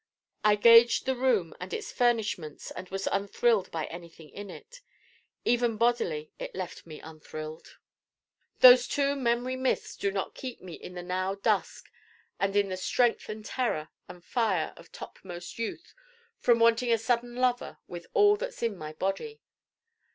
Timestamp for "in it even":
4.31-5.77